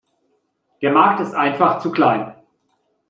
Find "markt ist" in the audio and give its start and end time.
0.91-1.35